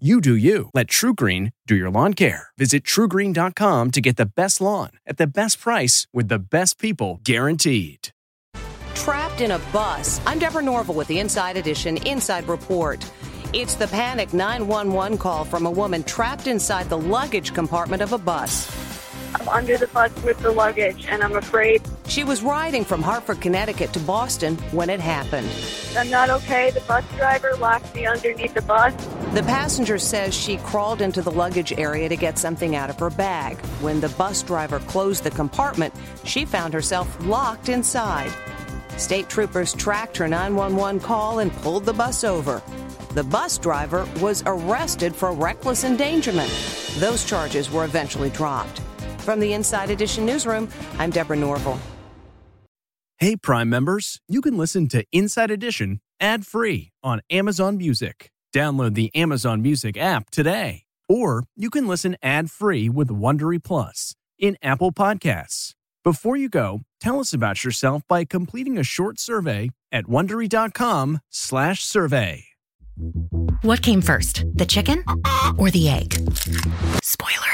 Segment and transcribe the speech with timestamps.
[0.00, 0.70] You do you.
[0.74, 2.48] Let TruGreen do your lawn care.
[2.58, 7.20] Visit trugreen.com to get the best lawn at the best price with the best people
[7.22, 8.08] guaranteed.
[8.96, 10.20] Trapped in a bus.
[10.26, 13.08] I'm Deborah Norville with the Inside Edition Inside Report.
[13.52, 18.18] It's the panic 911 call from a woman trapped inside the luggage compartment of a
[18.18, 18.64] bus.
[19.34, 21.82] I'm under the bus with the luggage and I'm afraid.
[22.06, 25.48] She was riding from Hartford, Connecticut to Boston when it happened.
[25.96, 26.70] I'm not okay.
[26.70, 28.94] The bus driver locked me underneath the bus.
[29.34, 33.10] The passenger says she crawled into the luggage area to get something out of her
[33.10, 33.56] bag.
[33.80, 38.32] When the bus driver closed the compartment, she found herself locked inside.
[38.96, 42.62] State troopers tracked her 911 call and pulled the bus over.
[43.14, 46.50] The bus driver was arrested for reckless endangerment.
[46.98, 48.80] Those charges were eventually dropped.
[49.24, 51.80] From the Inside Edition newsroom, I'm Deborah Norville.
[53.16, 58.30] Hey, Prime members, you can listen to Inside Edition ad free on Amazon Music.
[58.54, 60.82] Download the Amazon Music app today.
[61.08, 65.72] Or you can listen ad free with Wondery Plus in Apple Podcasts.
[66.02, 72.44] Before you go, tell us about yourself by completing a short survey at wondery.com/slash survey.
[73.62, 75.02] What came first, the chicken
[75.58, 76.14] or the egg?
[77.02, 77.53] Spoiler